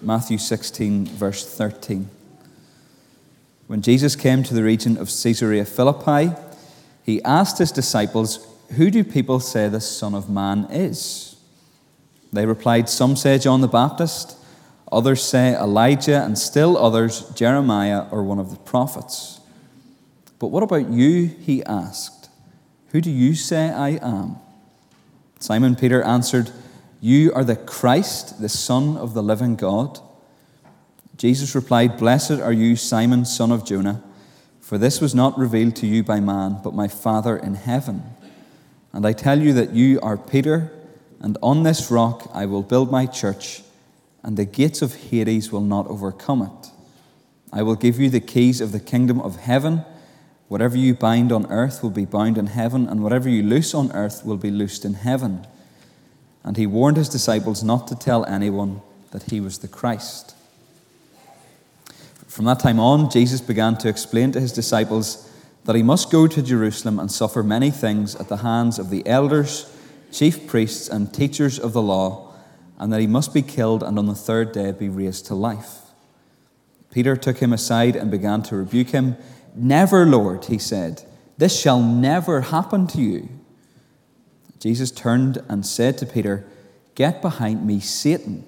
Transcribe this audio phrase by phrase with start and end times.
[0.00, 2.10] Matthew 16, verse 13.
[3.66, 6.34] When Jesus came to the region of Caesarea Philippi,
[7.04, 8.46] he asked his disciples,
[8.76, 11.36] Who do people say the Son of Man is?
[12.32, 14.36] They replied, Some say John the Baptist,
[14.92, 19.40] others say Elijah, and still others Jeremiah or one of the prophets.
[20.38, 21.26] But what about you?
[21.26, 22.28] He asked.
[22.88, 24.36] Who do you say I am?
[25.38, 26.50] Simon Peter answered,
[27.00, 30.00] You are the Christ, the Son of the living God.
[31.16, 34.02] Jesus replied, Blessed are you, Simon, son of Jonah,
[34.60, 38.02] for this was not revealed to you by man, but my Father in heaven.
[38.92, 40.72] And I tell you that you are Peter,
[41.20, 43.62] and on this rock I will build my church,
[44.22, 46.70] and the gates of Hades will not overcome it.
[47.52, 49.84] I will give you the keys of the kingdom of heaven.
[50.48, 53.92] Whatever you bind on earth will be bound in heaven, and whatever you loose on
[53.92, 55.46] earth will be loosed in heaven.
[56.46, 60.34] And he warned his disciples not to tell anyone that he was the Christ.
[62.28, 65.30] From that time on, Jesus began to explain to his disciples
[65.64, 69.06] that he must go to Jerusalem and suffer many things at the hands of the
[69.06, 69.76] elders,
[70.12, 72.32] chief priests, and teachers of the law,
[72.78, 75.78] and that he must be killed and on the third day be raised to life.
[76.92, 79.16] Peter took him aside and began to rebuke him.
[79.54, 81.02] Never, Lord, he said,
[81.38, 83.28] this shall never happen to you.
[84.58, 86.46] Jesus turned and said to Peter,
[86.94, 88.44] Get behind me, Satan.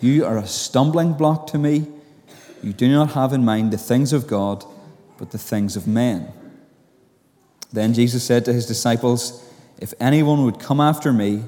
[0.00, 1.86] You are a stumbling block to me
[2.62, 4.64] you do not have in mind the things of God,
[5.16, 6.32] but the things of men.
[7.72, 9.44] Then Jesus said to his disciples,
[9.78, 11.44] If anyone would come after me,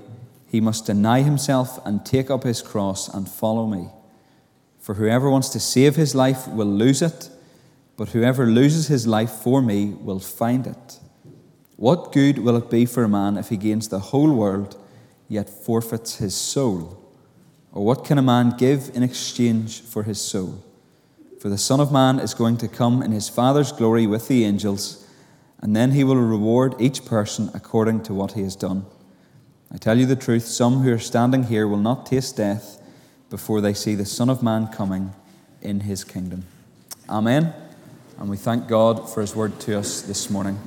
[0.47, 3.89] he must deny himself and take up his cross and follow me.
[4.79, 7.31] For whoever wants to save his life will lose it,
[7.97, 11.01] but whoever loses his life for me will find it.
[11.81, 14.77] What good will it be for a man if he gains the whole world,
[15.31, 17.03] yet forfeits his soul?
[17.73, 20.63] Or what can a man give in exchange for his soul?
[21.41, 24.45] For the Son of Man is going to come in his Father's glory with the
[24.45, 25.09] angels,
[25.63, 28.85] and then he will reward each person according to what he has done.
[29.73, 32.79] I tell you the truth, some who are standing here will not taste death
[33.31, 35.15] before they see the Son of Man coming
[35.63, 36.45] in his kingdom.
[37.09, 37.55] Amen.
[38.19, 40.59] And we thank God for his word to us this morning.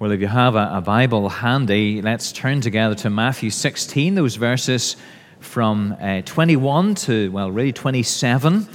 [0.00, 4.36] Well, if you have a, a, Bible handy, let's turn together to Matthew 16, those
[4.36, 4.94] verses
[5.40, 8.68] from uh, 21 to, well, really 27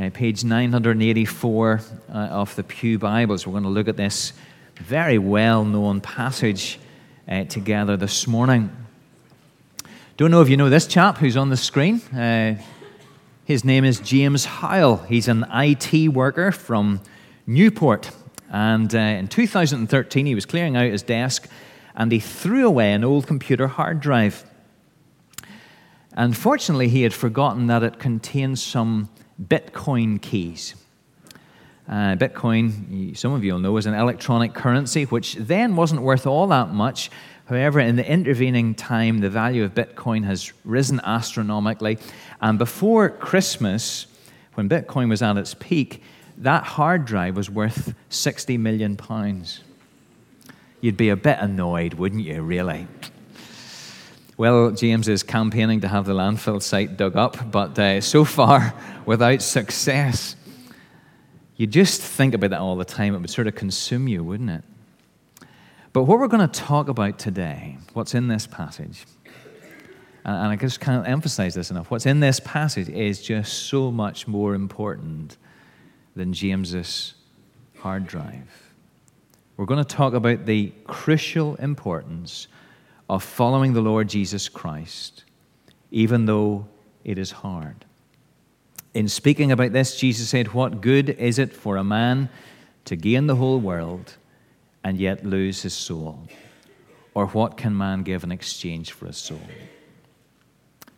[0.00, 3.46] uh, page 984 uh, of the Pew Bibles.
[3.46, 4.32] We're going to look at this
[4.74, 6.80] very well known passage
[7.28, 8.76] uh, together this morning.
[10.16, 12.00] Don't know if you know this chap who's on the screen.
[12.12, 12.60] Uh,
[13.44, 14.96] his name is James Howell.
[14.96, 17.02] He's an IT worker from
[17.46, 18.10] Newport.
[18.50, 21.48] And uh, in 2013, he was clearing out his desk
[21.94, 24.44] and he threw away an old computer hard drive.
[26.12, 29.08] Unfortunately, he had forgotten that it contained some
[29.42, 30.74] Bitcoin keys.
[31.88, 36.26] Uh, Bitcoin, some of you will know, is an electronic currency which then wasn't worth
[36.26, 37.10] all that much.
[37.46, 41.98] However, in the intervening time, the value of Bitcoin has risen astronomically.
[42.40, 44.06] And before Christmas,
[44.54, 46.02] when Bitcoin was at its peak,
[46.40, 49.60] that hard drive was worth 60 million pounds.
[50.80, 52.86] You'd be a bit annoyed, wouldn't you, really?
[54.38, 58.74] Well, James is campaigning to have the landfill site dug up, but uh, so far
[59.06, 60.34] without success.
[61.56, 63.14] You just think about that all the time.
[63.14, 64.64] It would sort of consume you, wouldn't it?
[65.92, 69.04] But what we're going to talk about today, what's in this passage,
[70.24, 74.26] and I just can't emphasize this enough, what's in this passage is just so much
[74.26, 75.36] more important
[76.14, 77.14] than James's
[77.78, 78.72] hard drive.
[79.56, 82.48] We're going to talk about the crucial importance
[83.08, 85.24] of following the Lord Jesus Christ,
[85.90, 86.66] even though
[87.04, 87.84] it is hard.
[88.94, 92.28] In speaking about this, Jesus said, What good is it for a man
[92.86, 94.16] to gain the whole world
[94.82, 96.26] and yet lose his soul?
[97.14, 99.40] Or what can man give in exchange for his soul?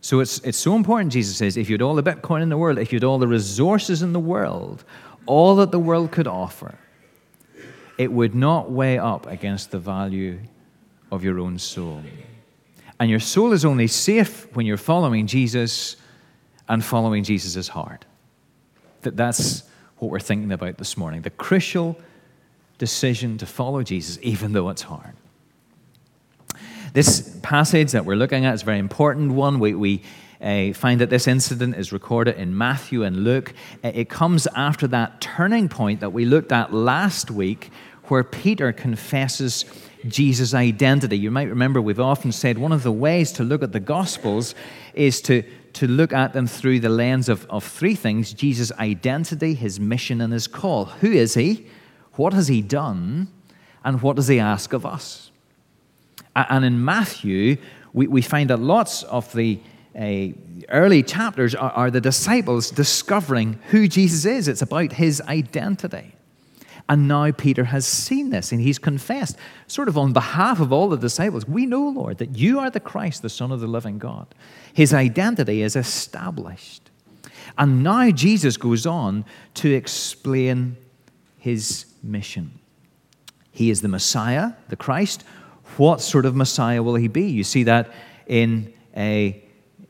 [0.03, 2.57] So it's, it's so important, Jesus says, if you had all the Bitcoin in the
[2.57, 4.83] world, if you had all the resources in the world,
[5.25, 6.77] all that the world could offer,
[7.97, 10.39] it would not weigh up against the value
[11.11, 12.01] of your own soul.
[12.99, 15.95] And your soul is only safe when you're following Jesus,
[16.69, 18.05] and following Jesus is hard.
[19.01, 19.63] That that's
[19.97, 21.21] what we're thinking about this morning.
[21.21, 21.97] The crucial
[22.77, 25.13] decision to follow Jesus, even though it's hard.
[26.93, 29.59] This passage that we're looking at is a very important one.
[29.59, 30.01] We, we
[30.43, 33.53] uh, find that this incident is recorded in Matthew and Luke.
[33.83, 37.71] Uh, it comes after that turning point that we looked at last week,
[38.05, 39.63] where Peter confesses
[40.05, 41.17] Jesus' identity.
[41.17, 44.53] You might remember we've often said one of the ways to look at the Gospels
[44.93, 45.43] is to,
[45.73, 50.19] to look at them through the lens of, of three things Jesus' identity, his mission,
[50.19, 50.85] and his call.
[50.85, 51.67] Who is he?
[52.15, 53.29] What has he done?
[53.85, 55.31] And what does he ask of us?
[56.35, 57.57] And in Matthew,
[57.93, 59.59] we, we find that lots of the
[59.95, 64.47] early chapters are, are the disciples discovering who Jesus is.
[64.47, 66.15] It's about his identity.
[66.89, 69.37] And now Peter has seen this and he's confessed,
[69.67, 72.79] sort of on behalf of all the disciples, We know, Lord, that you are the
[72.79, 74.27] Christ, the Son of the living God.
[74.73, 76.89] His identity is established.
[77.57, 79.25] And now Jesus goes on
[79.55, 80.75] to explain
[81.37, 82.59] his mission.
[83.51, 85.23] He is the Messiah, the Christ.
[85.77, 87.25] What sort of Messiah will he be?
[87.25, 87.91] You see that
[88.27, 89.42] in a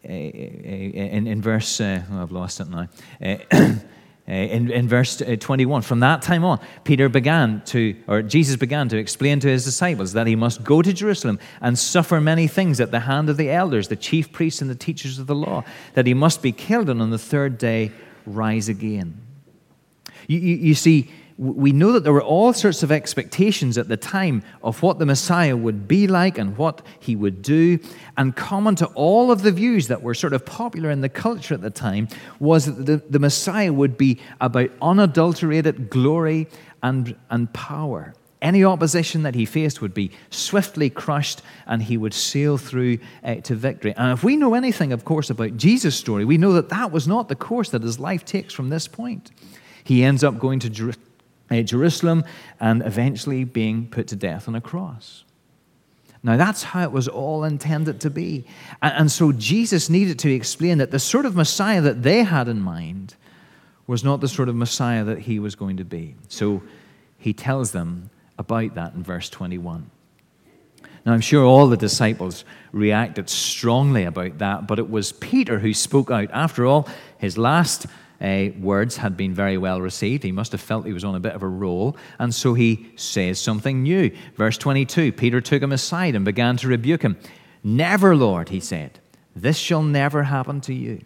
[0.03, 1.79] in, in verse.
[1.79, 2.87] Uh, oh, I've lost it now.
[3.21, 3.37] Uh,
[4.27, 8.87] in, in verse uh, 21, from that time on, Peter began to, or Jesus began
[8.89, 12.79] to explain to his disciples that he must go to Jerusalem and suffer many things
[12.79, 15.63] at the hand of the elders, the chief priests, and the teachers of the law,
[15.93, 17.91] that he must be killed and on the third day
[18.25, 19.19] rise again.
[20.27, 23.97] You, you, you see, we know that there were all sorts of expectations at the
[23.97, 27.79] time of what the Messiah would be like and what he would do.
[28.17, 31.53] And common to all of the views that were sort of popular in the culture
[31.53, 32.07] at the time
[32.39, 36.47] was that the, the Messiah would be about unadulterated glory
[36.83, 38.13] and, and power.
[38.41, 43.35] Any opposition that he faced would be swiftly crushed and he would sail through uh,
[43.35, 43.93] to victory.
[43.95, 47.07] And if we know anything, of course, about Jesus' story, we know that that was
[47.07, 49.31] not the course that his life takes from this point.
[49.85, 51.07] He ends up going to Jerusalem
[51.51, 52.23] uh, Jerusalem
[52.59, 55.23] and eventually being put to death on a cross.
[56.25, 58.45] Now, that's how it was all intended to be.
[58.81, 62.61] And so Jesus needed to explain that the sort of Messiah that they had in
[62.61, 63.15] mind
[63.87, 66.15] was not the sort of Messiah that he was going to be.
[66.29, 66.63] So
[67.17, 69.89] he tells them about that in verse 21.
[71.05, 75.73] Now, I'm sure all the disciples reacted strongly about that, but it was Peter who
[75.73, 76.29] spoke out.
[76.31, 76.87] After all,
[77.17, 77.87] his last
[78.23, 80.23] uh, words had been very well received.
[80.23, 82.89] He must have felt he was on a bit of a roll, and so he
[82.95, 84.11] says something new.
[84.35, 87.17] Verse 22 Peter took him aside and began to rebuke him.
[87.63, 88.99] Never, Lord, he said,
[89.35, 91.01] this shall never happen to you.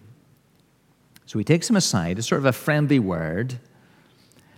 [1.25, 3.59] So he takes him aside, it's sort of a friendly word.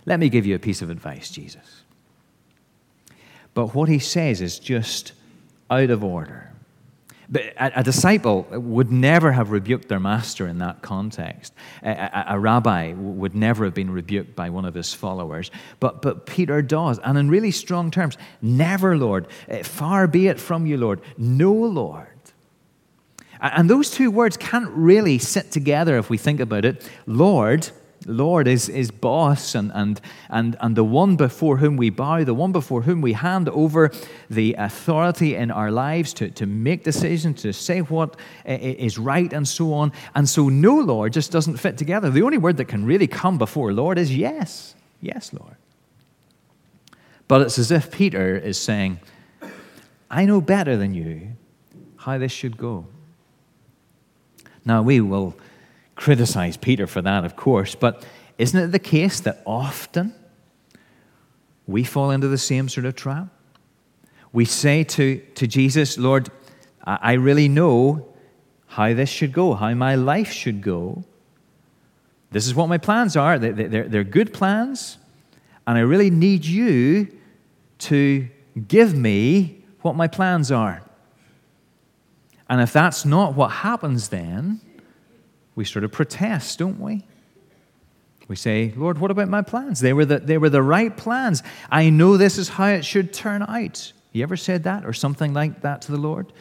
[0.06, 1.82] Let me give you a piece of advice, Jesus.
[3.54, 5.12] But what he says is just
[5.68, 6.49] out of order.
[7.30, 11.54] But a, a, disciple would never have rebuked their master in that context.
[11.82, 15.52] A, a, a, rabbi would never have been rebuked by one of his followers.
[15.78, 19.28] But, but Peter does, and in really strong terms Never, Lord.
[19.48, 21.00] Eh, far be it from you, Lord.
[21.16, 22.06] No, Lord.
[23.40, 26.88] And those two words can't really sit together if we think about it.
[27.06, 27.70] Lord
[28.06, 30.00] Lord is, is boss and, and,
[30.30, 33.90] and, and the one before whom we bow, the one before whom we hand over
[34.30, 38.16] the authority in our lives to, to make decisions, to say what
[38.46, 39.92] is right, and so on.
[40.14, 42.08] And so, no, Lord, just doesn't fit together.
[42.08, 44.74] The only word that can really come before Lord is yes.
[45.02, 45.56] Yes, Lord.
[47.28, 48.98] But it's as if Peter is saying,
[50.10, 51.36] I know better than you
[51.96, 52.86] how this should go.
[54.64, 55.36] Now, we will
[56.00, 58.06] criticize Peter for that, of course, but
[58.38, 60.14] isn't it the case that often
[61.66, 63.28] we fall into the same sort of trap?
[64.32, 66.30] We say to, to Jesus, Lord,
[66.82, 68.08] I really know
[68.66, 71.04] how this should go, how my life should go.
[72.30, 73.38] This is what my plans are.
[73.38, 74.96] They're, they're good plans,
[75.66, 77.08] and I really need you
[77.80, 78.26] to
[78.66, 80.82] give me what my plans are.
[82.48, 84.62] And if that's not what happens, then
[85.54, 87.04] we sort of protest, don't we?
[88.28, 89.80] We say, Lord, what about my plans?
[89.80, 91.42] They were, the, they were the right plans.
[91.70, 93.92] I know this is how it should turn out.
[94.12, 96.32] You ever said that or something like that to the Lord?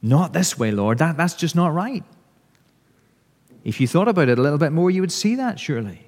[0.00, 0.98] Not this way, Lord.
[0.98, 2.04] That, that's just not right.
[3.64, 6.06] If you thought about it a little bit more, you would see that, surely.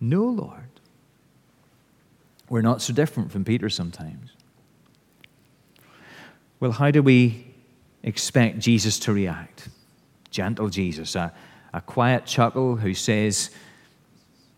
[0.00, 0.68] No, Lord.
[2.48, 4.30] We're not so different from Peter sometimes.
[6.60, 7.54] Well, how do we
[8.02, 9.68] expect Jesus to react?
[10.30, 11.32] Gentle Jesus, a,
[11.76, 13.50] a quiet chuckle who says,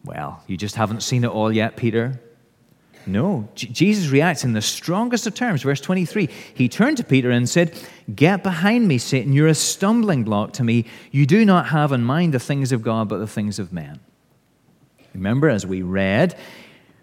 [0.04, 2.20] Well, you just haven't seen it all yet, Peter.
[3.06, 5.62] No, J- Jesus reacts in the strongest of terms.
[5.62, 7.76] Verse 23 He turned to Peter and said,
[8.14, 9.32] Get behind me, Satan.
[9.32, 10.84] You're a stumbling block to me.
[11.10, 13.98] You do not have in mind the things of God, but the things of men.
[15.12, 16.38] Remember, as we read,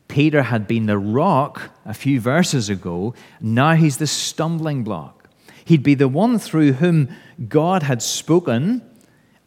[0.08, 3.14] Peter had been the rock a few verses ago.
[3.42, 5.28] Now he's the stumbling block.
[5.66, 7.10] He'd be the one through whom
[7.50, 8.82] God had spoken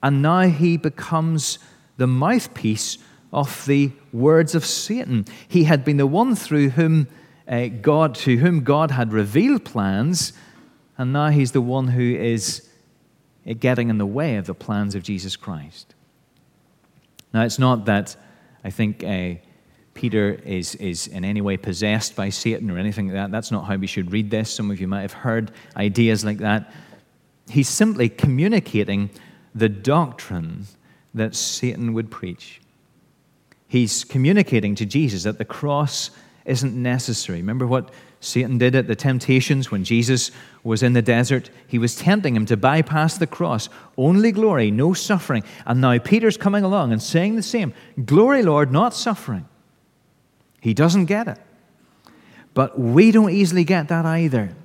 [0.03, 1.59] and now he becomes
[1.97, 2.99] the mouthpiece
[3.33, 5.27] of the words of Satan.
[5.47, 7.09] He had been the one through whom
[7.47, 10.33] uh, God, to whom God had revealed plans,
[10.97, 12.69] and now he's the one who is
[13.45, 15.95] it getting in the way of the plans of Jesus Christ.
[17.33, 18.17] Now, it's not that
[18.63, 19.35] I think uh,
[19.95, 23.31] Peter is, is in any way possessed by Satan or anything like that.
[23.31, 24.51] That's not how we should read this.
[24.51, 26.71] Some of you might have heard ideas like that.
[27.49, 29.11] He's simply communicating
[29.55, 30.67] the doctrine
[31.15, 32.61] that Satan would preach.
[33.67, 36.11] He's communicating to Jesus that the cross
[36.45, 37.39] isn't necessary.
[37.39, 37.91] Remember what
[38.21, 40.31] Satan did at the temptations when Jesus
[40.65, 41.51] was in the desert.
[41.67, 43.69] He was tempting him to bypass the cross.
[43.97, 45.45] Only glory, no suffering.
[45.67, 47.75] And now Peter's coming along and saying the same
[48.05, 49.47] Glory, Lord, not suffering.
[50.61, 51.39] He doesn't get it.
[52.55, 54.57] But we don't easily get that either.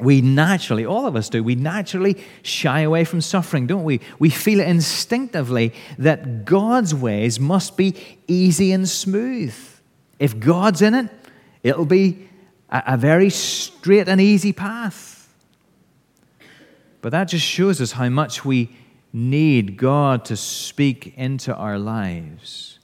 [0.00, 4.00] We naturally, all of us do, we naturally shy away from suffering, don't we?
[4.18, 7.96] We feel instinctively that God's ways must be
[8.28, 9.54] easy and smooth.
[10.18, 11.10] If God's in it,
[11.64, 12.28] it'll be
[12.70, 15.34] a, a very straight and easy path.
[17.00, 18.70] But that just shows us how much we
[19.12, 22.78] need God to speak into our lives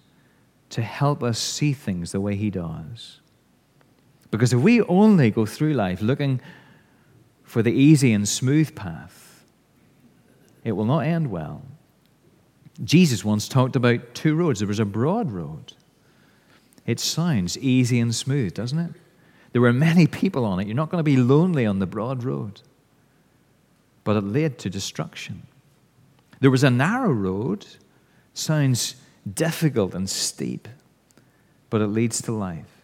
[0.71, 3.21] to help us see things the way He does.
[4.33, 6.40] Because if we only go through life looking
[7.54, 9.44] for the easy and smooth path,
[10.64, 11.62] it will not end well.
[12.82, 14.58] Jesus once talked about two roads.
[14.58, 15.73] There was a broad road.
[16.84, 18.90] It sounds easy and smooth, doesn't it?
[19.52, 20.66] There were many people on it.
[20.66, 22.61] You're not going to be lonely on the broad road.
[24.02, 25.46] But it led to destruction.
[26.40, 27.66] There was a narrow road,
[28.32, 28.96] sounds
[29.32, 30.66] difficult and steep,
[31.70, 32.82] but it leads to life.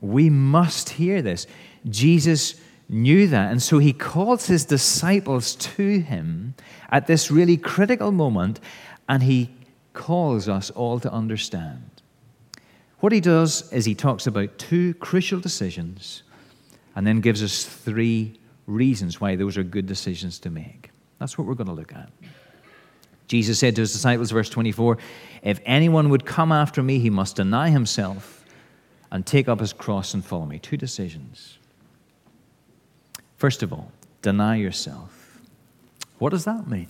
[0.00, 1.46] We must hear this.
[1.88, 2.56] Jesus
[2.88, 6.54] knew that, and so he calls his disciples to him
[6.90, 8.60] at this really critical moment,
[9.08, 9.50] and he
[9.92, 12.02] calls us all to understand.
[13.00, 16.22] What he does is he talks about two crucial decisions
[16.96, 20.90] and then gives us three reasons why those are good decisions to make.
[21.18, 22.10] That's what we're going to look at.
[23.28, 24.98] Jesus said to his disciples, verse 24,
[25.42, 28.44] If anyone would come after me, he must deny himself
[29.12, 30.58] and take up his cross and follow me.
[30.58, 31.58] Two decisions.
[33.38, 33.90] First of all,
[34.20, 35.40] deny yourself.
[36.18, 36.88] What does that mean?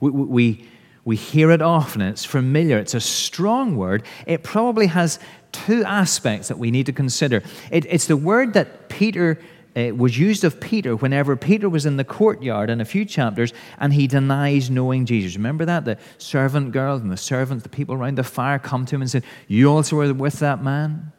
[0.00, 0.68] We, we,
[1.04, 4.04] we hear it often, it's familiar, it's a strong word.
[4.26, 5.18] It probably has
[5.50, 7.42] two aspects that we need to consider.
[7.70, 9.40] It, it's the word that Peter
[9.74, 13.54] uh, was used of Peter whenever Peter was in the courtyard in a few chapters
[13.78, 15.36] and he denies knowing Jesus.
[15.36, 15.86] Remember that?
[15.86, 19.10] The servant girl and the servants, the people around the fire come to him and
[19.10, 21.12] said, You also were with that man?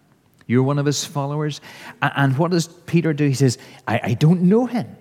[0.50, 1.62] You're one of his followers?
[2.02, 3.28] And, what does Peter do?
[3.28, 4.98] He says, I, I don't know him.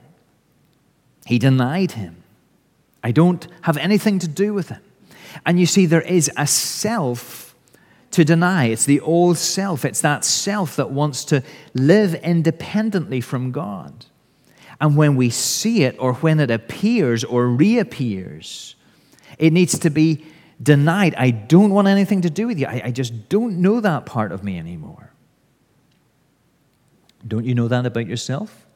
[1.25, 2.23] He denied him.
[3.03, 4.83] I don't have anything to do with him.
[5.47, 7.55] And you see, there is a self
[8.11, 8.67] to deny.
[8.67, 9.87] It's the old self.
[9.87, 14.05] It's that self that wants to live independently from God.
[14.83, 18.77] And when we see it, or when it appears or reappears,
[19.39, 20.27] it needs to be
[20.63, 21.15] denied.
[21.15, 22.67] I don't want anything to do with you.
[22.67, 25.08] I, I just don't know that part of me anymore.
[27.29, 28.67] Don't you know that about yourself?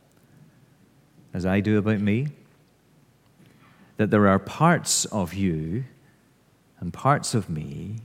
[1.35, 2.28] As I do about me?
[3.97, 5.85] That there are parts of you
[6.78, 7.97] and parts of me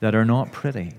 [0.00, 0.92] that are not pretty.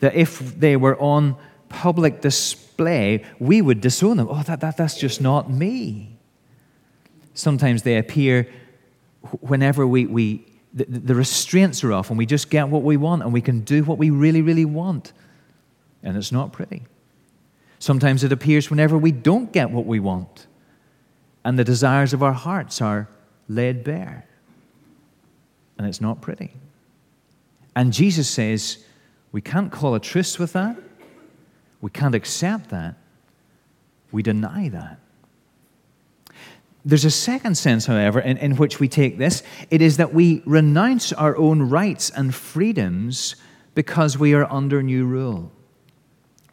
[0.00, 1.36] That if they were on
[1.68, 4.28] public display, we would disown them.
[4.30, 6.16] Oh, that, that, that's just not me.
[7.34, 8.48] Sometimes they appear
[9.40, 13.22] whenever we, we the, the restraints are off and we just get what we want
[13.22, 15.12] and we can do what we really, really want.
[16.02, 16.86] And it's not pretty.
[17.78, 20.46] Sometimes it appears whenever we don't get what we want
[21.44, 23.08] and the desires of our hearts are
[23.48, 24.26] laid bare.
[25.78, 26.52] And it's not pretty.
[27.74, 28.84] And Jesus says,
[29.32, 30.76] we can't call a truce with that.
[31.80, 32.96] We can't accept that.
[34.10, 34.98] We deny that.
[36.84, 39.42] There's a second sense, however, in, in which we take this.
[39.70, 43.36] It is that we renounce our own rights and freedoms
[43.74, 45.52] because we are under new rule.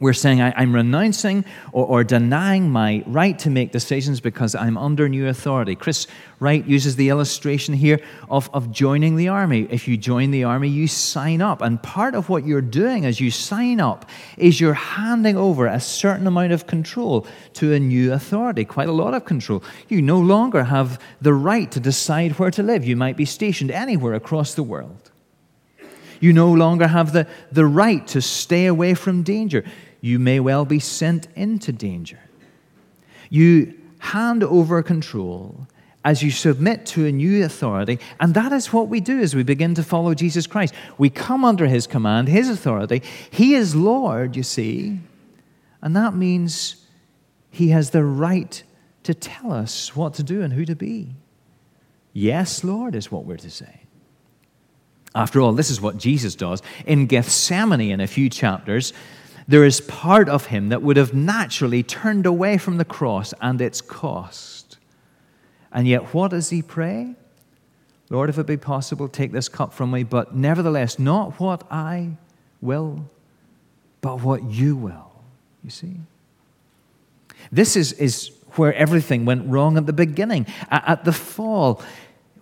[0.01, 4.77] We're saying, I, am renouncing or, or, denying my right to make decisions because I'm
[4.77, 5.73] under new authority.
[5.73, 6.05] Chris
[6.41, 9.69] Wright uses the illustration here of, of joining the army.
[9.71, 11.61] If you join the army, you sign up.
[11.61, 15.79] And part of what you're doing as you sign up is you're handing over a
[15.79, 19.63] certain amount of control to a new authority, quite a lot of control.
[19.87, 22.83] You no longer have the right to decide where to live.
[22.83, 25.11] You might be stationed anywhere across the world.
[26.19, 29.63] You no longer have the, the right to stay away from danger
[30.01, 32.19] you may well be sent into danger.
[33.29, 35.67] You hand over control
[36.03, 39.41] as you submit to a new authority, and that is what we do as we
[39.41, 40.73] begin to follow Jesus Christ.
[40.99, 43.01] We come under his command, his authority.
[43.31, 44.99] He is Lord, you see,
[45.81, 46.85] and that means
[47.49, 48.61] he has the right
[49.03, 51.15] to tell us what to do and who to be.
[52.13, 53.81] Yes, Lord, is what we're to say.
[55.15, 56.61] After all, this is what Jesus does.
[56.85, 58.93] In Gethsemane, in a few chapters,
[59.47, 63.61] there is part of him that would have naturally turned away from the cross and
[63.61, 64.77] its cost.
[65.71, 67.15] And yet, what does he pray?
[68.09, 72.11] Lord, if it be possible, take this cup from me, but nevertheless, not what I
[72.61, 73.05] will,
[74.01, 75.11] but what you will.
[75.63, 75.95] You see?
[77.51, 80.45] This is, is where everything went wrong at the beginning.
[80.69, 81.81] At the fall,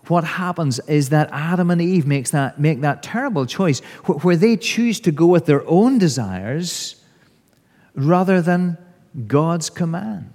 [0.08, 4.58] what happens is that Adam and Eve makes that, make that terrible choice where they
[4.58, 7.02] choose to go with their own desires
[7.96, 8.78] rather than
[9.28, 10.34] God's command.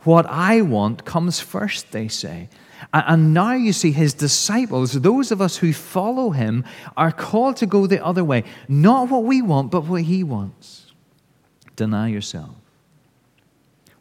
[0.00, 2.48] What I want comes first, they say.
[2.92, 6.64] And now you see his disciples, those of us who follow him,
[6.96, 8.44] are called to go the other way.
[8.68, 10.92] Not what we want, but what he wants.
[11.76, 12.50] Deny yourself.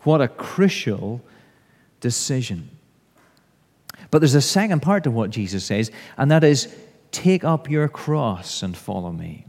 [0.01, 1.21] What a crucial
[1.99, 2.69] decision.
[4.11, 6.73] But there's a second part to what Jesus says, and that is
[7.11, 9.45] take up your cross and follow me.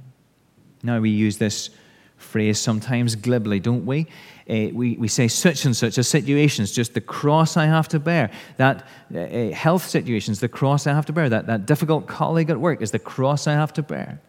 [0.83, 1.71] Now, we use this
[2.17, 4.07] phrase sometimes glibly, don't we?
[4.49, 7.89] Uh, we, we say such and such a situation is just the cross I have
[7.89, 8.31] to bear.
[8.57, 11.29] That uh, health situation is the cross I have to bear.
[11.29, 14.21] That, that difficult colleague at work is the cross I have to bear.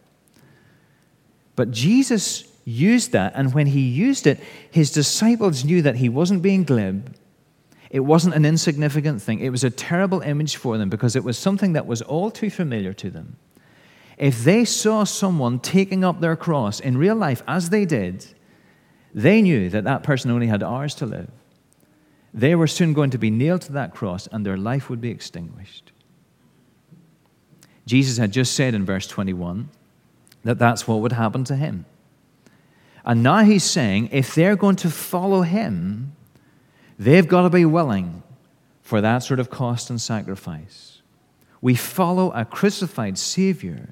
[1.56, 6.42] But Jesus used that, and when he used it, his disciples knew that he wasn't
[6.42, 7.14] being glib.
[7.94, 9.38] It wasn't an insignificant thing.
[9.38, 12.50] It was a terrible image for them because it was something that was all too
[12.50, 13.36] familiar to them.
[14.18, 18.26] If they saw someone taking up their cross in real life, as they did,
[19.14, 21.30] they knew that that person only had hours to live.
[22.32, 25.10] They were soon going to be nailed to that cross and their life would be
[25.10, 25.92] extinguished.
[27.86, 29.68] Jesus had just said in verse 21
[30.42, 31.86] that that's what would happen to him.
[33.04, 36.16] And now he's saying if they're going to follow him,
[36.98, 38.22] they've got to be willing
[38.82, 41.00] for that sort of cost and sacrifice.
[41.60, 43.88] We follow a crucified Savior,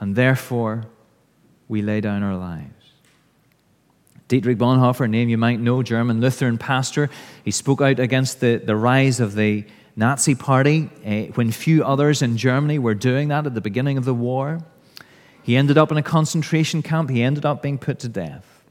[0.00, 0.84] and therefore
[1.68, 2.72] we lay down our lives.
[4.26, 7.08] Dietrich Bonhoeffer, a name you might know, German Lutheran pastor,
[7.44, 9.64] he spoke out against the, the rise of the
[9.96, 14.04] Nazi Party uh, when few others in Germany were doing that at the beginning of
[14.04, 14.60] the war.
[15.42, 17.08] He ended up in a concentration camp.
[17.08, 18.64] He ended up being put to death.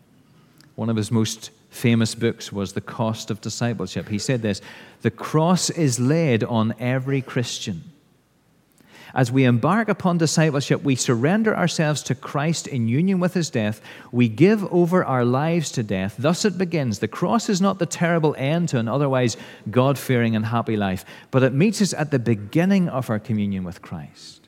[0.75, 4.09] One of his most famous books was The Cost of Discipleship.
[4.09, 4.61] He said this
[5.01, 7.83] The cross is laid on every Christian.
[9.13, 13.81] As we embark upon discipleship, we surrender ourselves to Christ in union with his death.
[14.11, 16.15] We give over our lives to death.
[16.19, 16.99] Thus it begins.
[16.99, 19.37] The cross is not the terrible end to an otherwise
[19.71, 23.63] God fearing and happy life, but it meets us at the beginning of our communion
[23.63, 24.47] with Christ.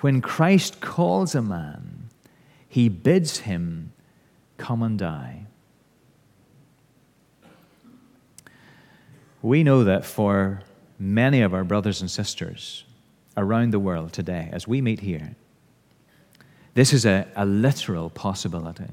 [0.00, 2.08] When Christ calls a man,
[2.68, 3.92] he bids him
[4.58, 5.46] come and die.
[9.42, 10.62] We know that for
[10.98, 12.84] many of our brothers and sisters
[13.36, 15.34] around the world today, as we meet here,
[16.74, 18.88] this is a, a literal possibility.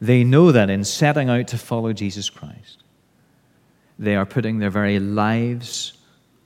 [0.00, 2.82] They know that in setting out to follow Jesus Christ,
[3.98, 5.94] they are putting their very lives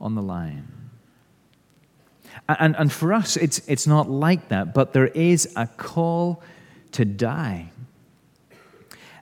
[0.01, 0.69] on the line.
[2.49, 6.43] And, and for us, it's, it's not like that, but there is a call
[6.93, 7.71] to die.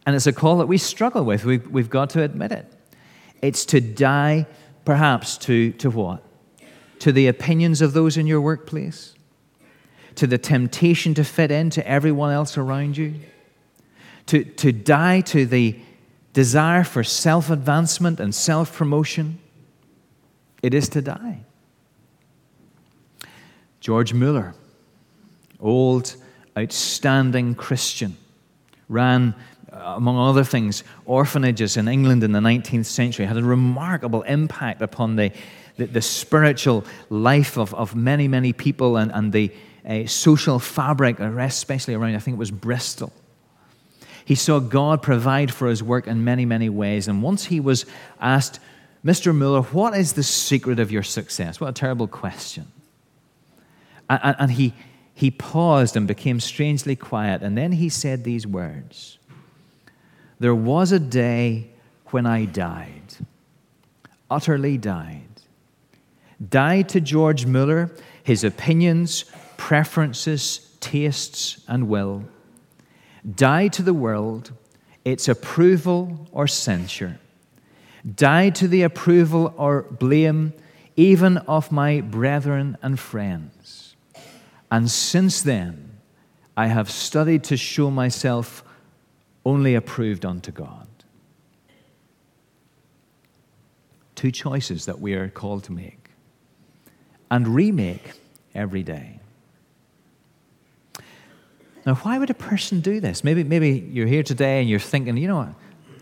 [0.04, 1.44] And it's a call that we struggle with.
[1.44, 2.72] We've, we've got to admit it.
[3.42, 4.46] It's to die,
[4.84, 6.22] perhaps, to, to what?
[7.00, 9.14] To the opinions of those in your workplace?
[10.16, 13.14] To the temptation to fit in to everyone else around you?
[14.26, 15.78] To, to die to the
[16.32, 19.38] desire for self advancement and self promotion?
[20.62, 21.44] It is to die.
[23.80, 24.54] George Mueller,
[25.60, 26.16] old,
[26.58, 28.16] outstanding Christian,
[28.88, 29.34] ran,
[29.72, 35.16] among other things, orphanages in England in the 19th century, had a remarkable impact upon
[35.16, 35.32] the,
[35.76, 39.52] the, the spiritual life of, of many, many people and, and the
[39.86, 43.12] uh, social fabric, especially around, I think it was Bristol.
[44.24, 47.06] He saw God provide for his work in many, many ways.
[47.06, 47.86] And once he was
[48.20, 48.58] asked,
[49.04, 49.36] Mr.
[49.36, 51.60] Mueller, what is the secret of your success?
[51.60, 52.66] What a terrible question.
[54.10, 54.74] And, and he,
[55.14, 57.42] he paused and became strangely quiet.
[57.42, 59.18] And then he said these words
[60.38, 61.70] There was a day
[62.06, 63.16] when I died,
[64.30, 65.22] utterly died.
[66.50, 67.90] Died to George Mueller,
[68.22, 69.24] his opinions,
[69.56, 72.24] preferences, tastes, and will.
[73.34, 74.52] Died to the world,
[75.04, 77.18] its approval or censure.
[78.14, 80.52] Died to the approval or blame,
[80.96, 83.76] even of my brethren and friends
[84.70, 85.98] and since then,
[86.56, 88.64] I have studied to show myself
[89.46, 90.88] only approved unto God.
[94.16, 96.10] Two choices that we are called to make
[97.30, 98.12] and remake
[98.56, 99.20] every day.
[101.86, 103.22] Now, why would a person do this?
[103.22, 105.54] Maybe, maybe you're here today and you're thinking, you know what,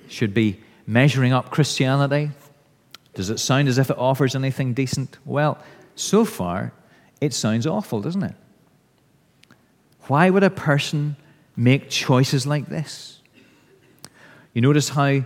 [0.08, 2.30] should be measuring up Christianity.
[3.12, 5.18] Does it sound as if it offers anything decent?
[5.26, 5.58] Well,
[5.96, 6.72] so far,
[7.20, 8.34] it sounds awful, doesn't it?
[10.06, 11.16] Why would a person
[11.54, 13.20] make choices like this?
[14.54, 15.24] You notice how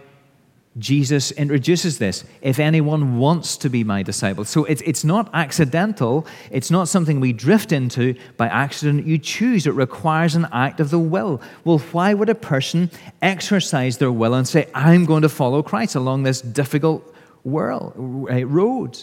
[0.79, 2.25] Jesus introduces this.
[2.41, 4.45] If anyone wants to be my disciple.
[4.45, 6.27] So it's, it's not accidental.
[6.51, 9.07] It's not something we drift into by accident.
[9.07, 9.67] You choose.
[9.67, 11.41] It requires an act of the will.
[11.65, 12.91] Well, why would a person
[13.23, 17.15] exercise their will and say, I'm going to follow Christ along this difficult
[17.45, 19.03] world, eh, road?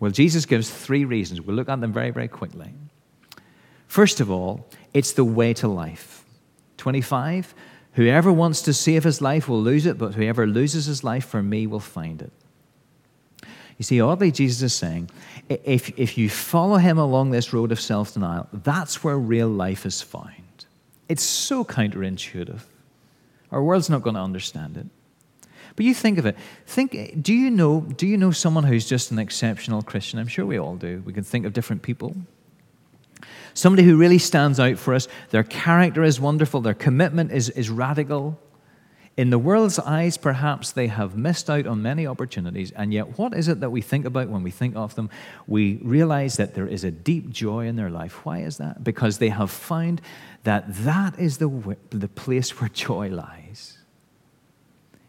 [0.00, 1.40] Well, Jesus gives three reasons.
[1.40, 2.74] We'll look at them very, very quickly.
[3.86, 6.24] First of all, it's the way to life.
[6.78, 7.54] 25,
[7.92, 11.42] whoever wants to save his life will lose it, but whoever loses his life for
[11.42, 12.32] me will find it.
[13.78, 15.10] You see, oddly, Jesus is saying,
[15.48, 19.84] if, if you follow him along this road of self denial, that's where real life
[19.86, 20.30] is found.
[21.08, 22.60] It's so counterintuitive.
[23.50, 24.86] Our world's not going to understand it.
[25.74, 26.36] But you think of it.
[26.66, 30.18] Think, do you know, do you know someone who's just an exceptional Christian?
[30.18, 31.02] I'm sure we all do.
[31.04, 32.14] We can think of different people.
[33.54, 35.08] Somebody who really stands out for us.
[35.30, 38.38] Their character is wonderful, their commitment is, is radical.
[39.14, 43.34] In the world's eyes, perhaps they have missed out on many opportunities, and yet, what
[43.34, 45.10] is it that we think about when we think of them?
[45.46, 48.24] We realize that there is a deep joy in their life.
[48.24, 48.82] Why is that?
[48.82, 50.00] Because they have found
[50.44, 53.78] that that is the, the place where joy lies.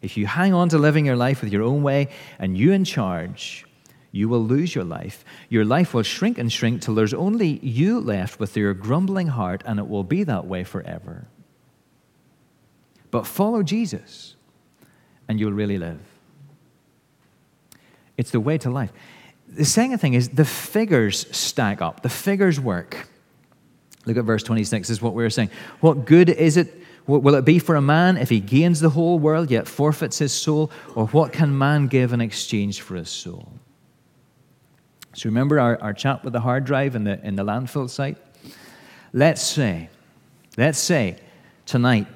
[0.02, 2.84] If you hang on to living your life with your own way and you in
[2.84, 3.63] charge,
[4.14, 5.24] you will lose your life.
[5.48, 9.64] Your life will shrink and shrink till there's only you left with your grumbling heart,
[9.66, 11.26] and it will be that way forever.
[13.10, 14.36] But follow Jesus,
[15.26, 15.98] and you'll really live.
[18.16, 18.92] It's the way to life.
[19.48, 23.08] The second thing is the figures stack up, the figures work.
[24.06, 25.50] Look at verse 26, this is what we were saying.
[25.80, 26.72] What good is it?
[27.08, 30.32] Will it be for a man if he gains the whole world yet forfeits his
[30.32, 30.70] soul?
[30.94, 33.48] Or what can man give in exchange for his soul?
[35.14, 38.18] So remember our, our chat with the hard drive in the, in the landfill site?
[39.12, 39.88] Let's say,
[40.56, 41.16] let's say
[41.66, 42.08] tonight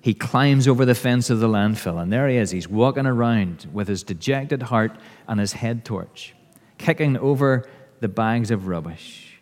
[0.00, 2.50] he climbs over the fence of the landfill, and there he is.
[2.50, 4.92] He's walking around with his dejected heart
[5.26, 6.34] and his head torch,
[6.78, 7.68] kicking over
[8.00, 9.40] the bags of rubbish.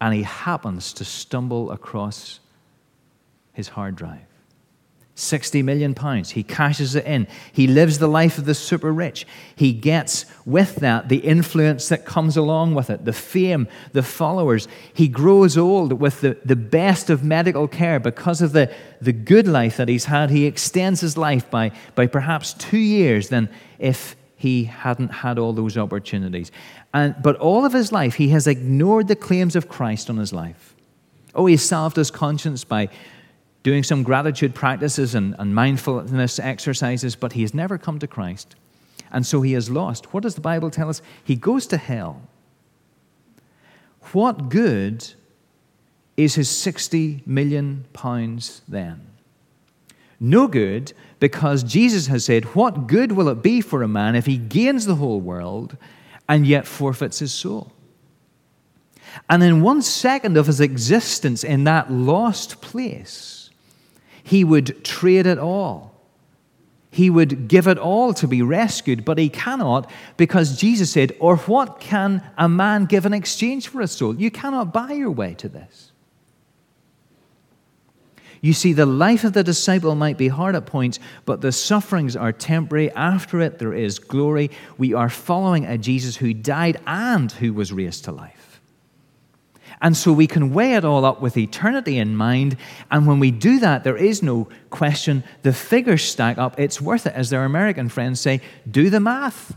[0.00, 2.40] And he happens to stumble across
[3.52, 4.29] his hard drive.
[5.20, 6.30] 60 million pounds.
[6.30, 7.26] He cashes it in.
[7.52, 9.26] He lives the life of the super rich.
[9.54, 14.66] He gets with that the influence that comes along with it, the fame, the followers.
[14.92, 19.46] He grows old with the, the best of medical care because of the, the good
[19.46, 20.30] life that he's had.
[20.30, 25.52] He extends his life by, by perhaps two years than if he hadn't had all
[25.52, 26.50] those opportunities.
[26.94, 30.32] And, but all of his life, he has ignored the claims of Christ on his
[30.32, 30.74] life.
[31.34, 32.88] Oh, he salved his conscience by
[33.62, 38.56] doing some gratitude practices and, and mindfulness exercises, but he has never come to Christ.
[39.12, 40.12] And so he is lost.
[40.14, 41.02] What does the Bible tell us?
[41.24, 42.22] He goes to hell.
[44.12, 45.12] What good
[46.16, 49.06] is his 60 million pounds then?
[50.18, 54.26] No good, because Jesus has said, What good will it be for a man if
[54.26, 55.76] he gains the whole world
[56.28, 57.72] and yet forfeits his soul?
[59.28, 63.39] And in one second of his existence in that lost place,
[64.30, 65.92] he would trade it all.
[66.88, 71.36] He would give it all to be rescued, but he cannot because Jesus said, Or
[71.36, 74.14] what can a man give in exchange for a soul?
[74.14, 75.90] You cannot buy your way to this.
[78.40, 82.14] You see, the life of the disciple might be hard at points, but the sufferings
[82.14, 82.92] are temporary.
[82.92, 84.52] After it, there is glory.
[84.78, 88.39] We are following a Jesus who died and who was raised to life.
[89.82, 92.56] And so we can weigh it all up with eternity in mind.
[92.90, 95.24] And when we do that, there is no question.
[95.42, 96.58] The figures stack up.
[96.60, 97.14] It's worth it.
[97.14, 98.40] As their American friends say,
[98.70, 99.56] do the math.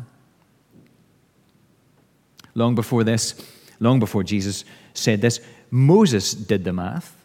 [2.56, 3.36] Long before this,
[3.80, 7.18] long before Jesus said this, Moses did the math.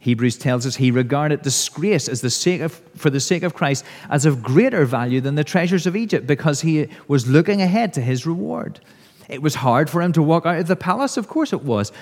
[0.00, 3.84] Hebrews tells us he regarded disgrace as the sake of, for the sake of Christ
[4.08, 8.00] as of greater value than the treasures of Egypt because he was looking ahead to
[8.00, 8.80] his reward.
[9.28, 11.92] It was hard for him to walk out of the palace, of course it was.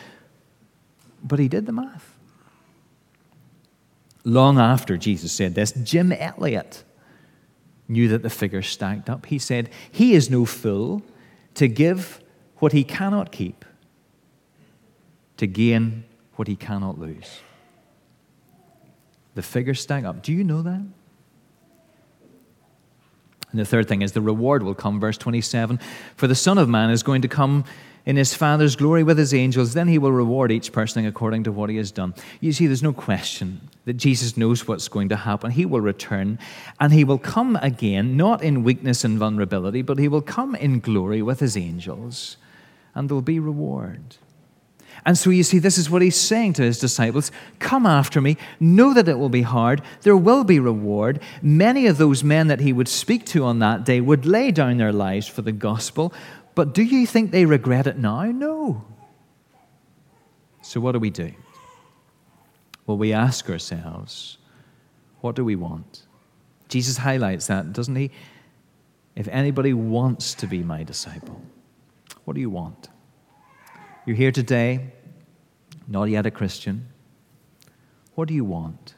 [1.22, 2.18] But he did the math.
[4.24, 6.84] Long after Jesus said this, Jim Elliot
[7.88, 9.26] knew that the figures stacked up.
[9.26, 11.02] He said, He is no fool
[11.54, 12.20] to give
[12.56, 13.64] what he cannot keep
[15.37, 16.04] to gain
[16.37, 17.40] what he cannot lose.
[19.34, 20.22] The figures stack up.
[20.22, 20.82] Do you know that?
[23.54, 25.78] And the third thing is the reward will come, verse 27.
[26.16, 27.62] For the Son of Man is going to come
[28.04, 29.74] in his Father's glory with his angels.
[29.74, 32.14] Then he will reward each person according to what he has done.
[32.40, 35.52] You see, there's no question that Jesus knows what's going to happen.
[35.52, 36.40] He will return
[36.80, 40.80] and he will come again, not in weakness and vulnerability, but he will come in
[40.80, 42.36] glory with his angels,
[42.92, 44.16] and there'll be reward.
[45.06, 48.36] And so you see, this is what he's saying to his disciples Come after me.
[48.58, 49.82] Know that it will be hard.
[50.02, 51.20] There will be reward.
[51.42, 54.78] Many of those men that he would speak to on that day would lay down
[54.78, 56.12] their lives for the gospel.
[56.54, 58.24] But do you think they regret it now?
[58.24, 58.84] No.
[60.62, 61.32] So what do we do?
[62.86, 64.38] Well, we ask ourselves,
[65.20, 66.06] what do we want?
[66.68, 68.10] Jesus highlights that, doesn't he?
[69.16, 71.40] If anybody wants to be my disciple,
[72.24, 72.88] what do you want?
[74.06, 74.92] You're here today,
[75.88, 76.88] not yet a Christian.
[78.14, 78.94] What do you want?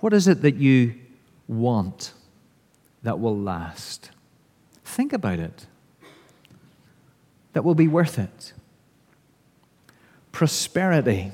[0.00, 0.94] What is it that you
[1.48, 2.12] want
[3.02, 4.10] that will last?
[4.84, 5.66] Think about it.
[7.54, 8.52] That will be worth it.
[10.32, 11.32] Prosperity,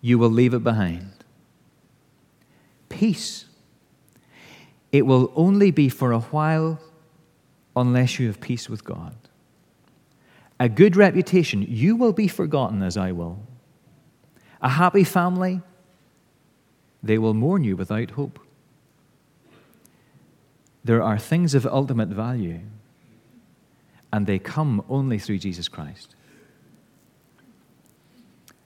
[0.00, 1.12] you will leave it behind.
[2.88, 3.46] Peace,
[4.92, 6.80] it will only be for a while
[7.74, 9.14] unless you have peace with God
[10.60, 13.40] a good reputation, you will be forgotten as I will.
[14.60, 15.62] A happy family,
[17.02, 18.38] they will mourn you without hope.
[20.84, 22.60] There are things of ultimate value,
[24.12, 26.14] and they come only through Jesus Christ.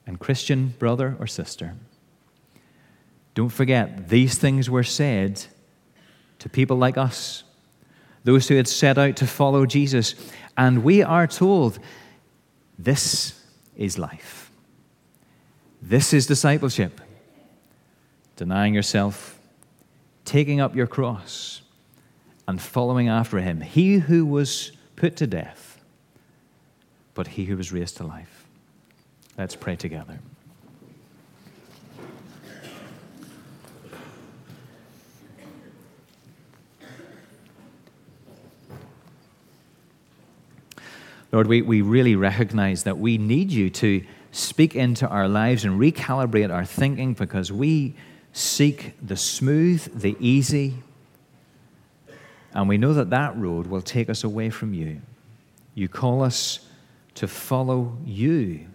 [0.05, 1.75] And, Christian brother or sister,
[3.35, 5.45] don't forget, these things were said
[6.39, 7.43] to people like us,
[8.25, 10.15] those who had set out to follow Jesus.
[10.57, 11.79] And we are told
[12.77, 13.41] this
[13.77, 14.51] is life.
[15.81, 16.99] This is discipleship.
[18.35, 19.39] Denying yourself,
[20.25, 21.61] taking up your cross,
[22.47, 23.61] and following after him.
[23.61, 25.79] He who was put to death,
[27.13, 28.45] but he who was raised to life.
[29.37, 30.19] Let's pray together.
[41.31, 45.79] Lord, we, we really recognize that we need you to speak into our lives and
[45.79, 47.95] recalibrate our thinking because we
[48.33, 50.75] seek the smooth, the easy,
[52.53, 55.01] and we know that that road will take us away from you.
[55.73, 56.59] You call us
[57.15, 58.67] to follow you,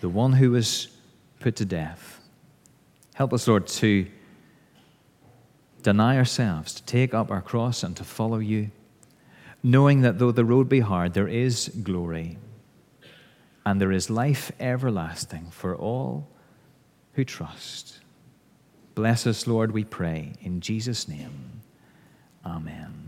[0.00, 0.88] the one who was
[1.40, 2.20] put to death.
[3.14, 4.06] Help us, Lord, to
[5.82, 8.70] deny ourselves, to take up our cross, and to follow you
[9.62, 12.38] knowing that though the road be hard, there is glory
[13.66, 16.28] and there is life everlasting for all
[17.12, 18.00] who trust.
[18.94, 20.32] Bless us, Lord, we pray.
[20.40, 21.60] In Jesus' name,
[22.44, 23.07] amen.